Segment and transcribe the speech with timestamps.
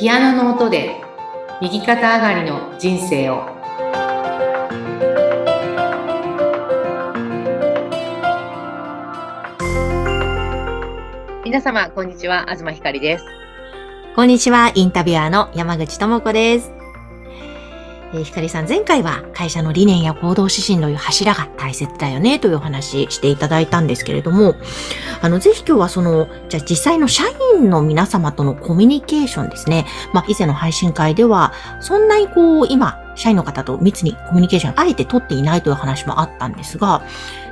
[0.00, 0.96] ピアノの音で
[1.60, 3.44] 右肩上がりの人生を。
[11.44, 12.46] 皆様こんにちは。
[12.48, 13.26] 東ひかりです。
[14.16, 14.72] こんにちは。
[14.74, 16.79] インタビュアーの山口智子です。
[18.12, 24.56] えー、ひかりさん、前回は会社の理念や行動指針のいう柱が大切だよねというお話していただいたんですけれども、
[25.22, 29.86] あの、ぜひ今日はその、じゃあ実際の社員の皆様とのコミュニケーションですね。
[30.12, 37.02] まあ、以前の配信会では、そんなにこう、今、社員の方と密にコミュニケーションあえて取っていないという話もあったんですが、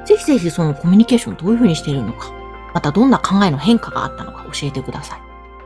[0.07, 2.33] ぜひぜひそのコミュニケーションどういうふうにしているのか、
[2.75, 5.21] またどんな考えの変化があったのか教えてください。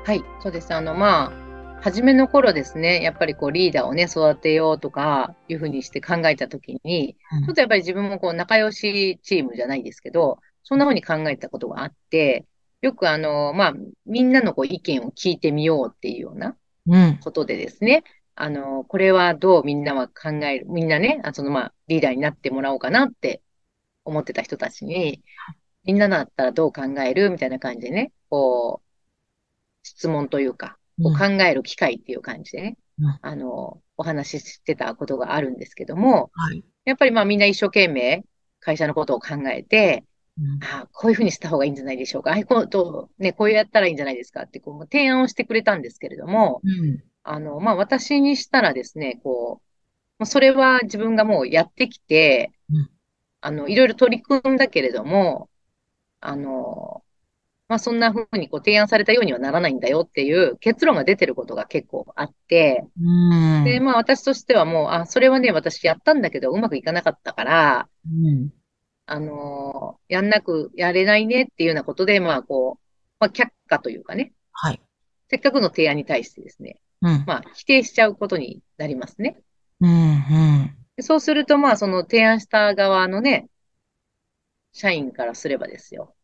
[0.04, 0.74] はい、そうです。
[0.74, 1.41] あの、まあ、
[1.82, 12.46] 初めの頃ですね、やっぱりこうリーダーをね、育てようとかいうふうにして考えたときに、ちょっとやっぱり自分もこう仲良しチームじゃないですけど、そんなふうに考えたことがあって、
[12.82, 13.74] よくあの、まあ、
[14.06, 16.56] みんなのこう意見を聞いてみようっていうような
[17.20, 18.04] ことでですね、
[18.36, 23.42] うん、あの、これはどうみんなは考える、みんなね、あそのまあ、リーダーになってもらおうかなって
[24.04, 25.20] 思ってた人たちに、
[25.84, 28.88] みんなだったらどう考えるみたいな感じでね、こう、
[29.82, 38.24] 質問というか、こう考える機会っていう感じでね、うん、あの、お話ししてたことがあるんですけども、はい、やっぱりまあみんな一生懸命
[38.60, 40.04] 会社のことを考えて、
[40.38, 42.32] うん、あこういうふうにした方がいいんじゃないでしょうか。
[42.32, 49.60] あこうと、ね、こうやったらいいんじゃないですかってこう提案をしてくれたんですけれども、うん、あの、まあ私にしたらですね、こ
[50.18, 52.52] う、それは自分がもうやってきて、
[53.40, 55.50] あの、いろいろ取り組んだけれども、
[56.20, 57.02] あの、
[57.72, 62.84] まあ、そんな風にこう提案されたようにはならないんだよっていう結論が出てることが結構あって、
[63.64, 68.50] で、まあ私としてはもう、あ、それはね、私やったんだけどうまくいかなかったから、うん、
[69.06, 72.86] あのー、やんなく、やれないねっていうようなことで、まあこう、
[73.20, 74.80] まあ却下というかね、はい。
[75.30, 79.38] せっかくの提案に対してですね、うん、まあ否定しちゃうことになりますね。
[79.80, 83.46] うんうん、そうすると、まあその提案した側のね、
[84.74, 86.14] 社員からすればですよ。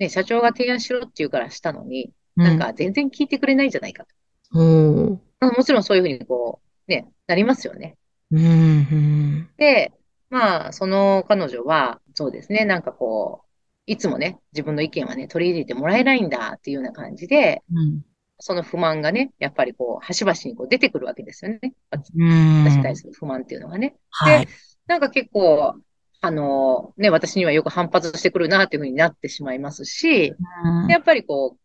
[0.00, 4.58] ね、社長が提案しろって言うからしたのに、なんか全然聞いてくれないんじゃないかと。
[4.58, 7.96] うん、もちろんそういうふうにこう、ね、なりますよね。
[8.32, 9.92] うん、で、
[10.30, 13.50] まあ、その彼女は、そうですね、なんかこう、
[13.86, 18.02] いつもね、自分の意見はね、取り入れてもらえないんだっていうような感じで、うん、
[18.38, 21.74] その不満がね、やっぱりこう、端々にこう出てくるわけですよね。
[21.90, 23.96] 私に対する不満っていうのがね。
[24.10, 24.52] はい、で、
[24.86, 25.74] なんか結構、
[26.20, 31.60] あの、ね、私にはよく反発してくるなっていうふうになってしまいますし、うん、やっぱりこう、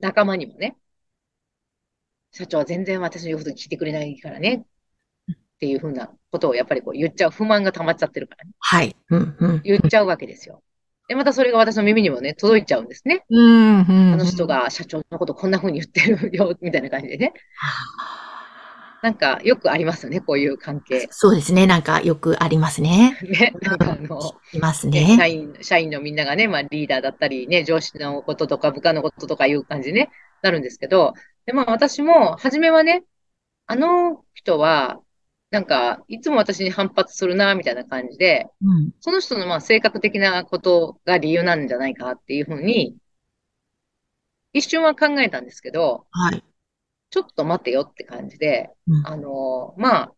[0.00, 0.76] 仲間にもね、
[2.32, 4.64] 社長は全然私の言うこと聞いてくれないからね、
[5.32, 8.52] っていうふうなことをやっぱりこう言っちゃう、不満が溜まっちゃってるからね。
[8.58, 8.96] はい。
[9.10, 10.62] うんうん、言っちゃうわけですよ。
[11.08, 13.24] で、またそれが私の耳にもね、届いちゃうんですね。
[13.28, 17.34] うんうん、あの人が社長のことこんな風に言ってるよ、みたいな感じでね。
[19.02, 21.08] なんかよくありますよね、こういう関係。
[21.10, 23.18] そうですね、なんかよくありますね。
[23.24, 24.20] ね、なんかあの、
[24.52, 25.16] いますね。
[25.16, 30.10] 社員、社員のみんながね、まあリーダーだったり、ね、上司のこととか部下のこととかいう感じに、ね、
[30.42, 31.14] なるんですけど、
[31.46, 33.04] で、まあ私も、初めはね、
[33.66, 35.00] あの人は、
[35.50, 42.96] なんか、いつも私に反発するな、みたいな感じで、うん、その人のまあ性格的なことが理由なんじゃないかっていうふうに、
[44.52, 46.44] 一瞬は考えたんですけど、はい。
[47.10, 50.12] ちょっと待てよって感じで、うん、あの、まあ、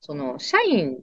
[0.00, 1.00] その、社員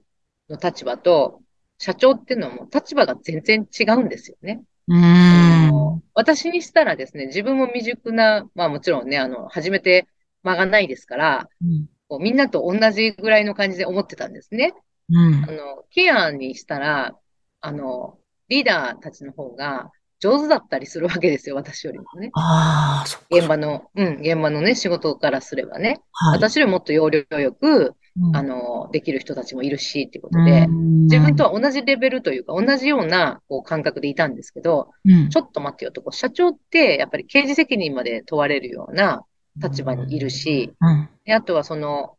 [0.48, 1.40] の立場と
[1.78, 4.62] 社長っていうのも立場が全然違うんですよね。
[4.86, 10.06] うん私にしたらですね、自分も未熟な、まあもちろんね、あの、初めて
[10.42, 14.74] 間がないですから、うん、こうみんなと同じぐらいの感じで思ってたんですね。
[15.10, 17.16] うん、あの、ケアにしたら、
[17.60, 18.18] あの、
[18.48, 19.90] リーダーたちの方が、
[20.24, 22.30] 上手だったりするわけですよ、私よりもね。
[22.32, 26.00] ああ、そ現場の、うん、現場のね、仕事からすればね。
[26.12, 39.24] はい、私よりもっと要領よく、うん、あの、できる人たちもいるし、っていうことで、自分とは同じレベルというか、同じような、こう、感覚でいたんですけど、うん、ちょっと待ってよと、こう、社長って、やっぱり刑事責任まで問われるような
[39.56, 42.16] 立場にいるし、うん、であとはその、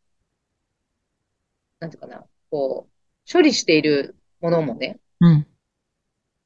[1.79, 5.47] なんていうかな、こう、処理しているものもね、うん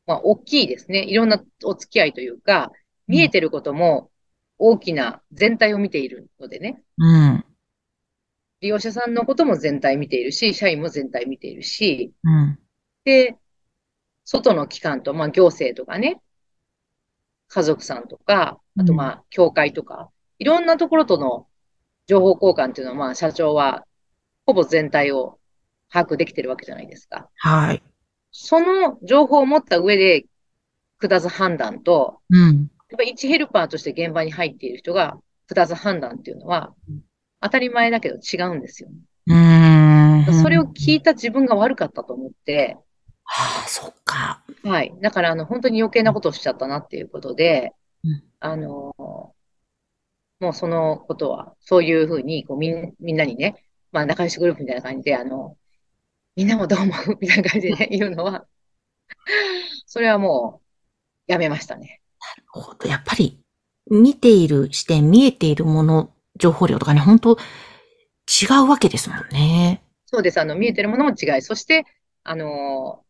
[0.10, 1.04] まあ、大きいですね。
[1.04, 2.72] いろんなお付き合いというか、
[3.08, 4.10] 見えてることも
[4.58, 6.82] 大きな全体を見ているのでね。
[6.98, 7.46] うん。
[8.62, 12.60] 利用者さんのことも全体見ているし、社員も全体見ているし、うん。
[13.04, 13.38] で、
[14.26, 16.20] 外の機関と、まあ、行政とかね、
[17.48, 20.10] 家族さんとか、あとまあ、協会とか、
[20.40, 21.46] いろんなところとの
[22.08, 23.86] 情報交換っていうのは、まあ、社長は、
[24.48, 25.38] ほぼ全体を
[25.88, 27.30] 把握できてるわけじゃないですか。
[27.36, 27.84] はい。
[28.31, 30.26] その情報を持った上で
[31.00, 35.18] 下す判断と、うん、やっぱ一ヘルパーとして現場に入っている人が
[35.48, 36.74] 二つ判断っていうのは、
[37.42, 38.90] 当たり前だけど違うんですよ。
[39.28, 40.44] うーん。
[40.44, 42.78] それを聞いた自分が悪かったと思って、
[43.24, 44.44] はあ、そっか。
[44.64, 44.94] はい。
[45.02, 47.74] だから、あの、本当に余計なことをしちゃったなっていうことで
[48.04, 55.58] うん、あの、もうそのことは、そういうふうに、こう、みん、みんなにね、まあ、仲良しグループみたいな感じで、あの、
[56.40, 57.18] みんなもどう思う？
[57.20, 58.46] みたいな感じでね、言うのは、
[59.86, 60.62] それはも
[61.28, 62.00] う、やめましたね。
[62.48, 63.42] ほんとやっぱり、
[63.92, 69.84] 見ている視点、見えているもの、情報量とかね、本当違うわけですもんね。
[70.06, 70.40] そうです。
[70.40, 71.42] あの、見えてるものも違い。
[71.42, 71.84] そして、
[72.24, 73.04] あの、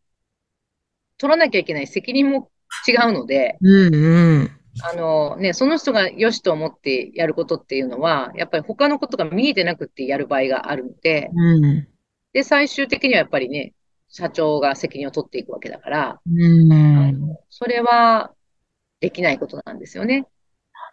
[1.16, 2.50] 取らなきゃいけない責任も
[2.88, 4.50] 違うので、うんうん。
[4.82, 11.86] あのね、その人が良しと思ってやることっていうのは、やっぱり他のことが見えてなくってやる場合があるので、うん。
[12.32, 13.72] で、最終的にはやっぱりね、
[14.08, 17.36] 社長が責任を取っていくわけだから、うん。
[17.48, 18.32] それは
[19.00, 20.26] できないことなんですよね。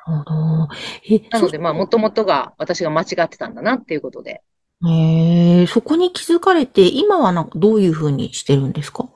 [0.05, 0.67] ほど。
[1.09, 4.41] え、なので、まあ、もともとが私が間違ってたんだなっていうことで。
[4.81, 9.09] そ、えーそこに気づかれて、今はなんかどういうふうにしてるんですか？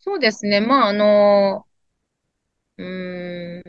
[0.00, 0.60] そうですね。
[0.60, 1.66] まあ、あの、
[2.78, 3.62] うーん、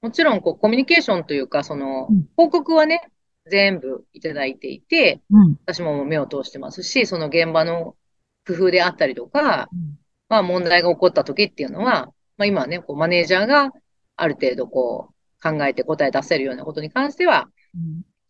[0.00, 3.10] もちろん、こう、コミュニケーションというか、そのうん、報告はね、
[3.48, 5.56] 全部いただいていて、うん。
[5.64, 7.96] 私も目を通してますし、その現場の
[8.46, 9.68] 工夫であったりとか、
[10.28, 13.72] まあ問題が起こった時っていうのは、まあ今はね、こうマネージャーが
[14.16, 17.48] ある程度こう考えて答え出せるようなことに関しては、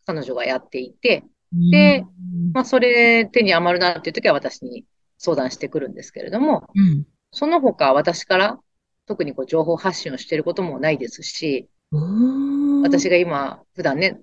[0.05, 1.23] 彼女がやっていて、
[1.71, 2.05] で
[2.53, 4.85] まあそれ手に余るなっていう時は私に
[5.17, 7.05] 相談してくるんですけれども、うん。
[7.31, 8.59] その他私から
[9.07, 12.81] 特にこう情報発信をしていることもないですし、うん。
[12.81, 14.19] 私が今普段ね、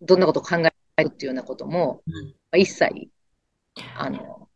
[0.00, 3.08] どんなことを考えるっていうようなことも、うんまあ一切、
[3.96, 4.48] あの、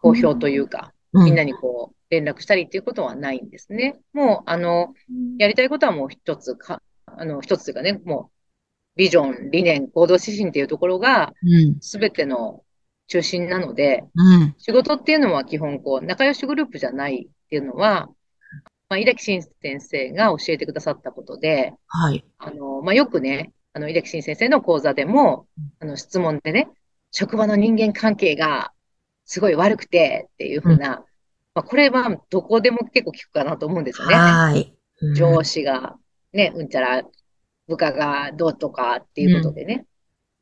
[0.00, 4.00] 公表というか、うん、みんなにこう、連絡したりっていうことはないんですね。
[4.12, 4.92] もう、あの、
[5.38, 11.80] やりたいことはもう一つか、あの、一つというかね、もう、ビジョン、理念、行動指針っていうところが、うん。
[11.80, 12.62] すべての
[13.06, 14.54] 中心なので、うん。
[14.58, 18.08] 仕事っていうのは基本、こう、仲良しグループじゃないっていうのは、
[18.90, 22.24] まあ、井崎慎先生が教えてくださったことで、はい。
[22.36, 25.46] あの、まあ、よくね、あの、井崎慎先生の講座でも、
[25.80, 26.68] あの、質問でね、
[27.10, 28.72] 職場の人間関係が
[29.24, 31.04] すごい悪くてっていうふうな、
[31.54, 34.14] まあ、これはどこでも結構聞くかなと思うんですよね。
[34.14, 34.74] はい。
[35.00, 35.96] うん上司が、
[36.32, 37.02] ね、うんちゃら、
[37.66, 39.86] 部下がどうとかっていうことでね。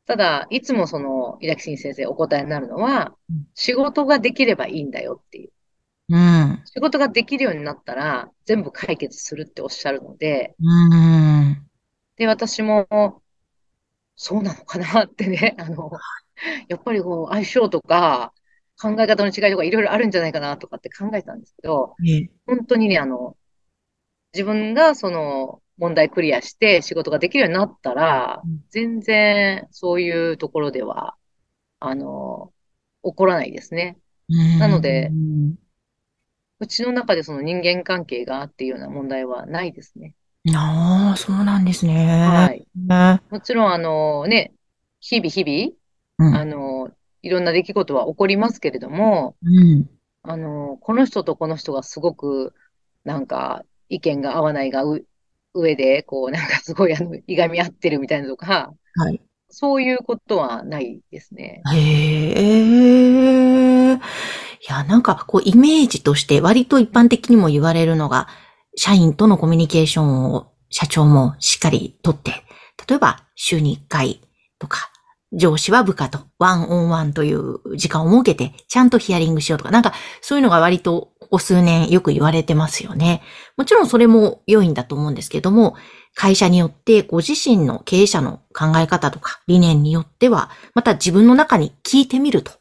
[0.07, 5.51] ただ、いつもその、井崎慎先生お答えになるのはうん、仕事ができればいいんだよっていう。
[6.11, 6.63] うん。
[6.67, 11.40] 仕事ができるようになったら、全部解決するっておっしゃるので、うん。
[12.21, 12.87] で、私も、
[14.15, 15.91] そうなのかなってね、 あの、
[16.69, 18.35] やっぱりこう、相性とか、
[18.79, 23.39] 考え方の違いとかいろいろあるんじゃないかなとかって考えたんですけど、え本当にね、あの、
[24.35, 31.17] 自分がその問題クリアして仕事ができるようになったらうん、全然そういうところでは、
[31.79, 32.53] あの、
[33.03, 33.97] 起こらないですね。
[34.59, 35.57] なのでうん
[36.61, 40.15] うちの中でその人間関係がっていうような問題はないですね。
[40.49, 42.27] ああ、そうなんですね。
[42.27, 42.67] はい。
[42.75, 44.55] ねもちろん、あのね、
[45.01, 46.37] 日々日々、うん。
[46.37, 46.91] あの、
[47.23, 49.91] いろんな出来事は起こりますけれども、うん。
[50.23, 52.55] あの、この人とこの人がすごく、
[53.05, 55.05] なんか、意見が合わないがう
[55.53, 59.21] 上で、こう、なんかすごい、あの、いがみ合ってるみたいなのとか、はい。
[59.51, 61.63] そういうことはないですね。
[61.75, 61.79] へ
[63.93, 63.95] え。
[63.95, 63.99] い
[64.69, 68.29] や、なんか、こう、イメージとして、割と一般的にも言われるのが、
[68.81, 72.31] 社員とのコミュニケーションを社長もしっかりとって、
[72.89, 74.23] 例えば、週に1回
[74.59, 74.91] とか、
[75.35, 83.21] 上司は部下とワンオンワンという時間を設けて、ちゃんとヒアリングしようとか、なんか、そういうのが割と、ここ数年よく言われてますよね。
[83.59, 85.77] もちろんそれも良いんだと思うんですけども、
[86.15, 92.53] 会社によってご自身の経営者の考え方とか理念によっては、また自分の中に聞いてみると。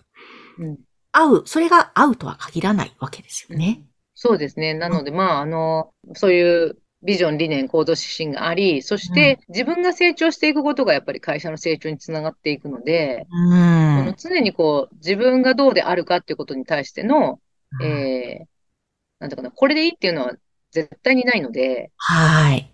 [0.58, 0.80] うん。
[1.14, 3.86] 合う、それが合うとは限らないわけですよね。
[4.22, 4.74] そうですね。
[4.74, 13.36] なので、まあ、あの、そういうビジョン、理念、行動指針があり、そして自分が成長していくことがやっぱり会社の成長につながっていくので、う
[13.98, 14.16] そのん。
[14.18, 17.40] 常にこう、自分がどうであるかっていうことに対しての、
[17.82, 18.46] えー、
[19.20, 20.34] なんていうかな、これでいいっていうのは
[20.72, 22.74] 絶対にないので、はい。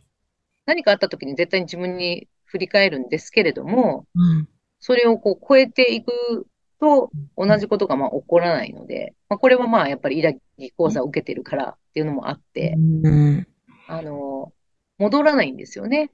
[0.66, 4.50] 何かあった時に絶対に自分に振り返るんですけれども、うん。
[4.80, 6.48] それをこう超えていく
[6.80, 13.48] と同じことがまあ起こらないので、まあ、これはまあやっぱり抱き講座を受けてるからっていうのもあって、うん。
[13.88, 14.52] あの、
[14.98, 16.12] 戻らないんですよね。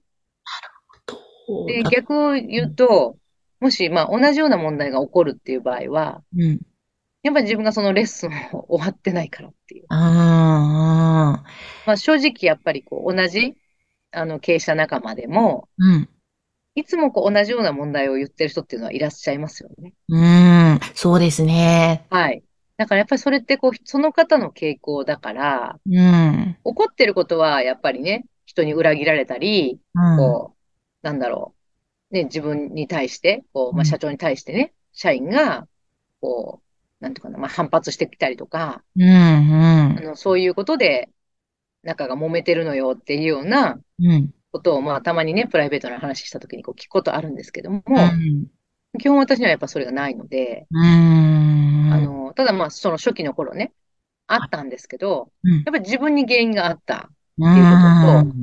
[1.67, 3.17] で、逆を言うと、
[3.59, 6.59] もしまあ同じような問題が起こるっていう場合は、うん。
[7.23, 9.85] やっぱり自分がそのレッスンを終わってないからっていう。
[9.89, 11.43] あ
[11.85, 13.55] まあ正直やっぱりこう同じ
[14.11, 16.09] あの、経営者仲間でも、うん。
[16.81, 19.93] いつもこう同じような問題を言ってる人っていうのはいらっしゃいますよね。
[20.09, 20.79] うーん。
[20.95, 22.07] そうですね。
[22.09, 22.43] はい。
[22.77, 26.57] だからやっぱりそれってこう、その方の傾向だから、うん。
[26.63, 30.17] 怒ってることはやっぱりね、人に裏切られたり、うん。
[30.17, 31.53] こう、なんだろ
[32.11, 32.15] う。
[32.15, 35.67] ね、自分に対して、こう、まあ、うん社長に対してね、社員が、
[36.19, 36.61] こ
[36.99, 39.03] う、なんていうかな、まあ、反発してきたりとか、うん。
[39.03, 40.01] うんあ。
[40.01, 41.09] の、そういうことで、
[41.83, 44.33] 仲が揉めてるのよっていうようなうん。
[44.51, 48.47] ことを、まあ、たまにね、プライベートな話したときにこう聞くことあるんですけども、うん。
[48.99, 51.89] 基本私にはやっぱそれがないので、うん。
[51.91, 53.73] あの、ただまあ、その初期の頃ね、
[54.27, 57.09] あったんですけど、うん、やっぱり自分に原因があった。
[57.37, 57.71] ていうこ
[58.19, 58.35] ととと、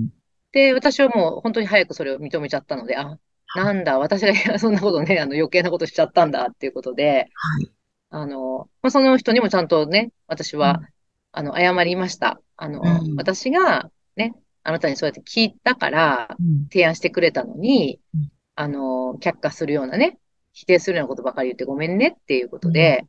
[0.53, 3.19] で、私はもう本当に早くそれを認めちゃったので、あ、
[3.55, 7.71] なんだ、私がそんなことね、あの余計なことしちゃったんだっていうことで、はい。
[8.11, 10.89] あの、まあ、その人にもちゃんとね、私は、うん
[11.33, 12.41] あの、謝りました。
[12.57, 14.35] あの、うん私がね、
[14.69, 20.19] あなたにそうやって聞いたからうん提案してくれたのにうん、あの、却下するようなね、
[20.53, 23.07] 否定するようなことばかり言ってごめんねっていうことで、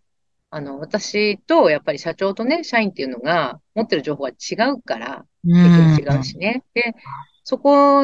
[0.51, 6.63] あの、私とやっぱり社長とね、社員っていうのが持ってる情報が違うから、結局違うしね。
[6.73, 6.95] で、
[7.43, 8.03] そこ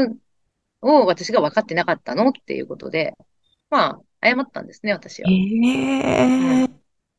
[0.81, 3.15] を私が分かってなかったのっていうことで、
[3.69, 5.29] まあ、謝ったんですね、私は。
[5.29, 6.61] え。
[6.61, 6.69] やっ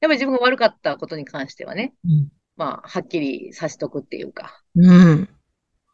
[0.01, 2.29] ぱり自分が悪かったことに関してはね、うん。
[2.57, 4.61] まあ、はっきりさせとくっていうか。
[4.75, 5.29] うん。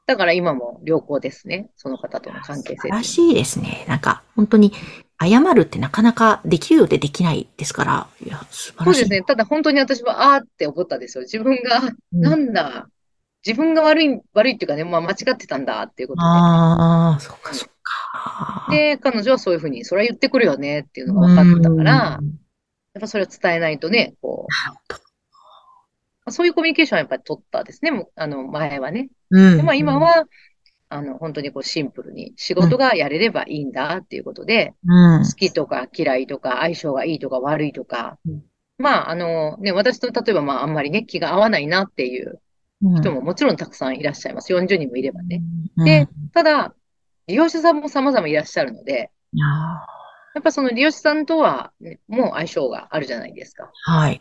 [0.07, 1.71] だから今も良好ですね。
[1.77, 3.85] その方との関係性素晴らしいですね。
[3.89, 4.73] なんか、本当に、
[5.21, 9.01] 謝るってなかなかできるようでできないですから、いや、素晴らしい。
[9.01, 9.23] そうですね。
[9.23, 11.23] ただ本当に私は、あーって思ったんですよ。
[11.23, 11.81] 自分が、
[12.13, 12.89] うんなんだ、
[13.47, 18.69] 自分が悪い、悪いっていうかね、まあ間違ってたんだっていうことああ、そっかそっか。
[18.71, 18.97] で。
[18.97, 22.43] で、彼女はそういうふうに、それは言ってくるよねっていうのが分かったから、うん
[22.95, 24.97] やっぱそれを伝えないとね、こう、なるほど。
[24.97, 25.01] ま
[26.27, 28.07] あそういうコミュニケーションはやっぱり取ったですね。
[28.17, 29.09] あの、前はね。
[29.33, 29.57] うん。
[29.57, 30.27] で、まあ今は、
[30.89, 38.43] あの、本当にこうシンプルに仕事がやれればいいんだっていうことで、うん、好きとか嫌いとか相性がいいとか悪いとかうん、
[38.79, 42.41] まあ、あの、ね、私と例えばまああんまりね、気が合わないなっていう
[42.85, 44.53] うん、人ももちろんたくさんいらっしゃいます。
[44.53, 45.41] 40人もいればね。
[45.77, 46.75] うん、でうん、ただ、
[47.29, 49.41] 利用者さんも様々いらっしゃるので、い
[50.35, 53.71] やっぱその利用者さんとは、ね、もう相性があるじゃないですか。
[53.85, 54.21] はい。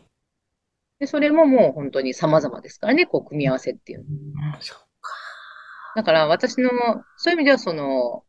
[1.00, 4.06] で、それももう本当に様々ですからね、こう組み合わせっていうの。
[4.06, 4.86] うんそっか。
[5.95, 6.69] だから私の、
[7.17, 8.24] そういう意味ではその、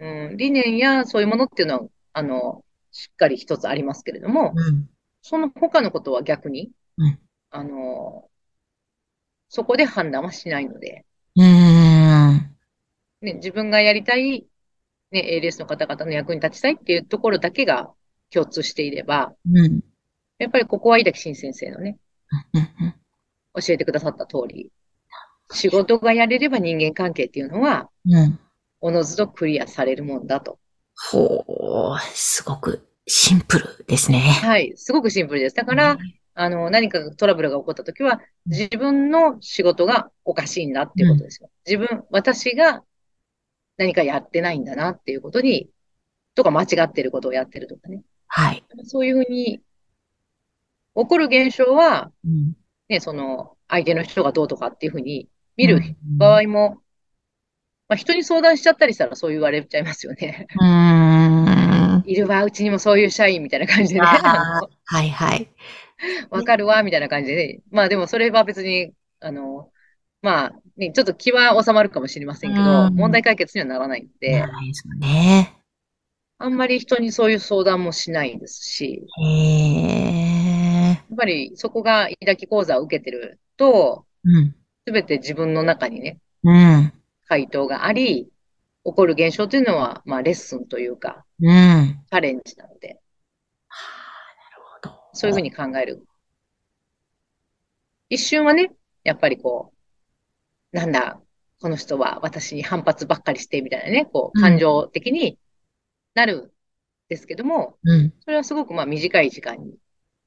[0.00, 4.88] うん、理念やそういうものっていうのは、あの、しっかり一つありますけれども、うん。
[5.22, 7.18] その他のことは逆に、うん
[7.50, 8.28] あの、
[9.48, 11.06] そこで判断はしないので、
[11.36, 12.56] うーん。
[13.22, 14.46] ね、自分がやりたい、
[15.10, 17.90] ね、ALS の方々の役に立ちたいっていうところだけが
[18.30, 19.80] 共通していれば、うん。
[20.38, 21.98] やっぱりここは井崎慎先生のね。
[23.54, 24.70] 教えてくださった通り、
[25.52, 28.38] 仕事がやれれば人間関係っていうのは、うん。
[28.80, 30.58] おのずとクリアされるもんだと。
[31.10, 34.18] ほー、すごくシンプルですね。
[34.20, 35.56] はい、すごくシンプルです。
[35.56, 35.98] だから、
[36.34, 41.50] あの、何かトラブルが起こったときは、自分の仕事がおかしいんだっていうことですよ。
[41.66, 42.82] 自分、私が
[43.76, 45.68] 何かやってないんだなっていうことに、
[46.34, 48.02] とか間違ってることをやってるとかね。
[48.26, 48.64] はい。
[48.84, 49.60] そういうふうに、
[50.94, 52.56] 起こる現象は、うん
[52.88, 56.78] ね、その、相手の人がどうとかっていうふうに見る場合も、
[57.88, 60.46] まあ、人に相談しちゃったりしたらそう言われちゃいますよね。
[60.58, 62.04] うーん。
[62.06, 64.06] いるわ、うちにもそういう社員みたいな感じでね。
[64.06, 65.48] はいはい。
[66.30, 67.60] わかるわ、みたいな感じでね。
[67.70, 69.70] まあでもそれは別に、あの、
[70.22, 75.54] まあ、ね、ちょっと気は収まるかもしれませんけど、うん問題解決にはならないのでな、らないですよね。
[76.38, 80.88] あんまり人にそういう相談もしないですし、へえ。
[80.90, 84.54] やっぱりそこが抱き講座を受けてると、うん。
[84.88, 86.92] すべて自分の中にね、うん。
[87.26, 88.30] 回答があり、
[88.86, 92.00] 起こる現象というのは、まあレッスンというか、うん。
[92.10, 92.98] チャレンジなので、
[95.12, 96.06] そういうふうに考える。
[98.08, 98.72] 一瞬はね、
[99.04, 99.74] やっぱりこ
[100.72, 101.20] う、なんだ、
[101.60, 105.38] この人は私に反発ばっかりして、みたいなね、こう、うん感情的に
[106.14, 106.50] なるん
[107.10, 108.14] ですけども、うん。
[108.24, 109.74] それはすごくまあ短い時間に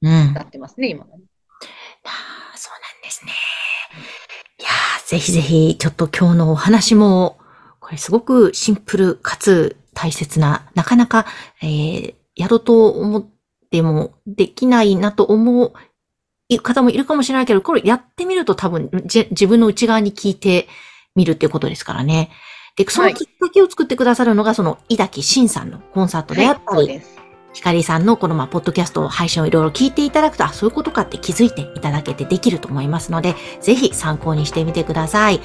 [0.03, 0.33] うん。
[0.35, 1.23] なってますね、今はね。
[2.03, 3.31] ああ、そうなんですね。
[5.11, 7.37] ぜひぜひ、ちょっと今日のお話も、
[7.81, 11.25] これすごくシンプルかつ大切な、なかなか、
[11.61, 13.25] えー、やろうと思っ
[13.69, 20.69] てもできないなと思う方もいるかもしれないけど、これやってみると多分自分の内側に聞いて
[21.13, 22.31] みるっていうことですからね。
[22.77, 27.20] で、そのきっかけを作ってくださるのが、その、井崎慎さんのコンサートであ、ったり、そうです。
[27.53, 35.41] ひかりさんのこのまあ、ポッドキャスト配信をいろいろ聞いていただくと、あ、そういうことかって気づいていただけてできると思いますので、ぜひ参考にしてみてください。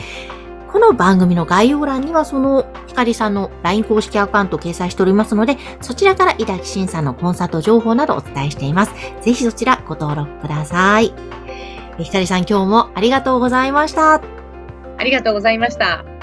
[0.72, 8.92] この番組の概要欄にはそのひかりさんの LINE 公式アカウントを掲載しておりますので、そちらから井崎慎さんのコンサート情報などお伝えしています。
[9.22, 11.12] ぜひそちらご登録ください。
[11.98, 14.20] ひかりさん今日もありがとうございました。
[14.98, 16.15] ありがとうございました。